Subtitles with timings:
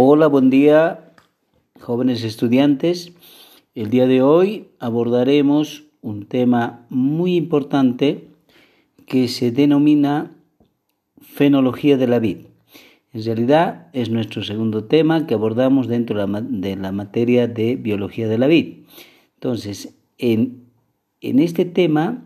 [0.00, 1.12] Hola, buen día,
[1.80, 3.14] jóvenes estudiantes.
[3.74, 8.28] El día de hoy abordaremos un tema muy importante
[9.06, 10.36] que se denomina
[11.20, 12.36] fenología de la vid.
[13.12, 18.38] En realidad es nuestro segundo tema que abordamos dentro de la, materia de biología de
[18.38, 18.84] la vid.
[19.34, 20.62] Entonces, en,
[21.20, 22.22] este tema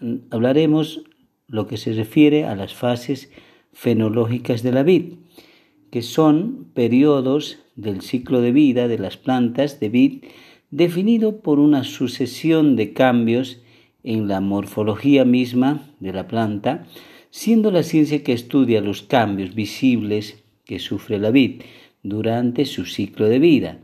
[0.00, 1.04] mm, hablaremos
[1.46, 3.30] lo que se refiere a las fases
[3.72, 5.12] fenológicas de la vid
[5.92, 10.24] que son periodos del ciclo de vida de las plantas de vid
[10.70, 13.60] definido por una sucesión de cambios
[14.02, 16.86] en la morfología misma de la planta,
[17.28, 21.60] siendo la ciencia que estudia los cambios visibles que sufre la vid
[22.02, 23.78] durante su ciclo de vida,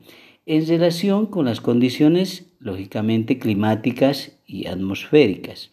[0.47, 5.69] en relación con las condiciones lógicamente climáticas y atmosféricas.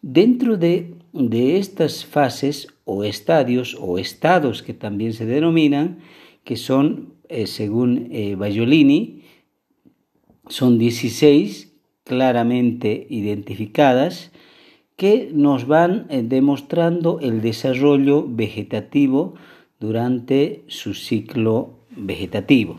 [0.00, 5.98] Dentro de, de estas fases o estadios o estados que también se denominan,
[6.44, 8.36] que son, eh, según eh,
[10.48, 11.72] son 16
[12.04, 14.30] claramente identificadas
[14.94, 19.34] que nos van eh, demostrando el desarrollo vegetativo
[19.80, 22.78] durante su ciclo vegetativo.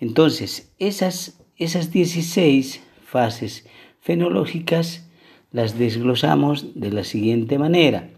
[0.00, 3.66] Entonces, esas, esas 16 fases
[4.00, 5.08] fenológicas
[5.50, 8.08] las desglosamos de la siguiente manera.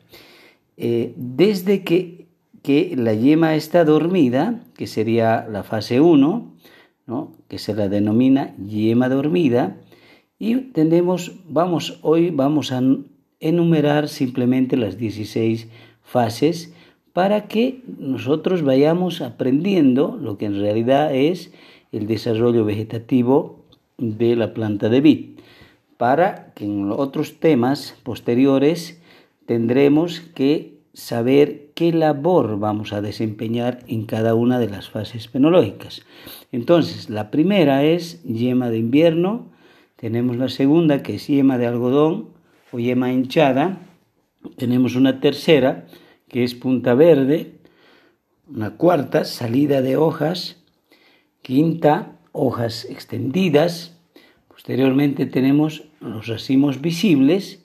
[0.76, 2.26] Eh, desde que,
[2.62, 6.52] que, la yema está dormida, que sería la fase 1,
[7.06, 7.32] ¿no?
[7.48, 9.76] que se la denomina yema dormida,
[10.38, 12.82] y tenemos, vamos, hoy vamos a
[13.40, 15.68] enumerar simplemente las 16
[16.02, 16.74] fases
[17.12, 21.52] para que nosotros vayamos aprendiendo lo que en realidad es
[21.92, 23.64] el desarrollo vegetativo
[23.98, 25.38] de la planta de vid,
[25.96, 29.00] para que en otros temas posteriores
[29.46, 36.02] tendremos que saber qué labor vamos a desempeñar en cada una de las fases fenológicas.
[36.52, 39.50] Entonces, la primera es yema de invierno,
[39.96, 42.28] tenemos la segunda que es yema de algodón
[42.70, 43.80] o yema hinchada,
[44.56, 45.86] tenemos una tercera
[46.28, 47.54] que es punta verde,
[48.46, 50.62] una cuarta salida de hojas,
[51.42, 53.96] quinta hojas extendidas,
[54.48, 57.63] posteriormente tenemos los racimos visibles,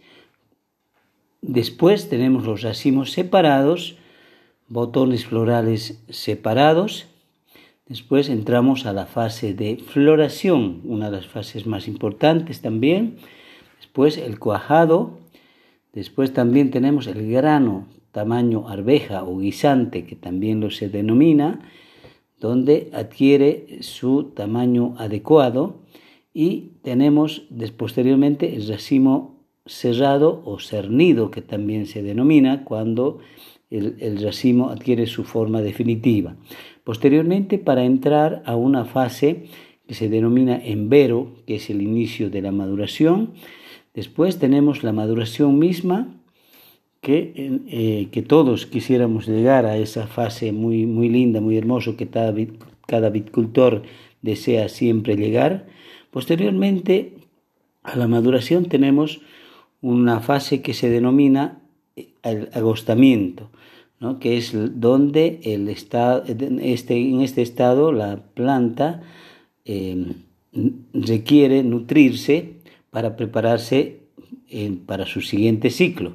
[1.41, 3.95] Después tenemos los racimos separados,
[4.67, 7.07] botones florales separados.
[7.87, 13.17] Después entramos a la fase de floración, una de las fases más importantes también.
[13.77, 15.17] Después el cuajado.
[15.93, 21.61] Después también tenemos el grano tamaño arveja o guisante, que también lo se denomina,
[22.39, 25.81] donde adquiere su tamaño adecuado.
[26.33, 29.38] Y tenemos posteriormente el racimo
[29.69, 33.19] cerrado o cernido, que también se denomina cuando
[33.69, 36.35] el, racimo adquiere su forma definitiva.
[36.83, 39.45] Posteriormente, para entrar a una fase
[39.87, 43.33] que se denomina embero, que es el inicio de la maduración,
[43.93, 46.15] después tenemos la maduración misma,
[47.01, 47.31] que,
[47.67, 52.33] eh, que todos quisiéramos llegar a esa fase muy, muy linda, muy hermoso, que cada,
[52.87, 53.83] cada viticultor
[54.21, 55.67] desea siempre llegar.
[56.11, 57.13] Posteriormente,
[57.83, 59.21] a la maduración tenemos
[59.81, 61.61] una fase que se denomina
[62.23, 63.49] el agostamiento,
[63.99, 64.19] ¿no?
[64.19, 69.01] que es donde el estado, este, en este estado la planta
[69.65, 70.13] em,
[70.93, 73.99] requiere nutrirse para prepararse
[74.85, 76.13] para su siguiente ciclo.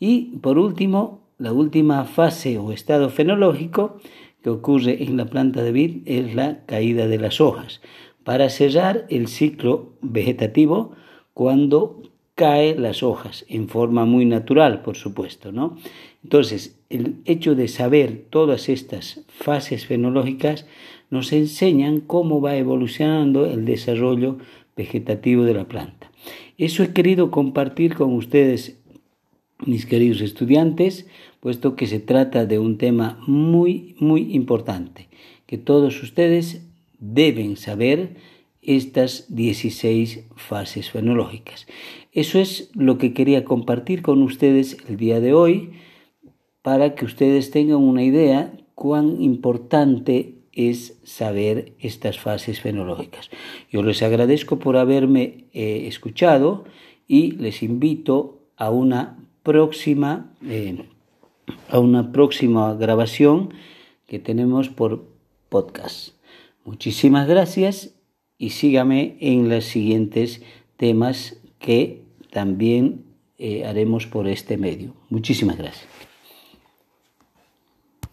[0.00, 3.98] Y por último, la última fase o estado fenológico
[4.42, 7.80] que ocurre en la planta de vid es la caída de las hojas,
[8.24, 10.92] para cerrar el ciclo vegetativo
[11.32, 12.02] cuando
[12.34, 15.76] cae las hojas en forma muy natural, por supuesto, ¿no?
[16.22, 20.66] Entonces, el hecho de saber todas estas fases fenológicas
[21.10, 24.38] nos enseñan cómo va evolucionando el desarrollo
[24.76, 26.10] vegetativo de la planta.
[26.58, 28.80] Eso he querido compartir con ustedes,
[29.64, 31.06] mis queridos estudiantes,
[31.40, 35.08] puesto que se trata de un tema muy, muy importante,
[35.46, 36.66] que todos ustedes
[36.98, 38.16] deben saber
[38.64, 41.66] estas 16 fases fenológicas.
[42.12, 45.72] Eso es lo que quería compartir con ustedes el día de hoy
[46.62, 53.30] para que ustedes tengan una idea cuán importante es saber estas fases fenológicas.
[53.70, 56.64] Yo les agradezco por haberme eh, escuchado
[57.06, 60.86] y les invito a una próxima eh,
[61.68, 63.52] a una próxima grabación
[64.06, 65.06] que tenemos por
[65.48, 66.14] podcast.
[66.64, 67.93] Muchísimas gracias
[68.38, 70.42] y sígame en los siguientes
[70.76, 73.04] temas que también
[73.38, 74.94] eh, haremos por este medio.
[75.08, 75.88] Muchísimas gracias.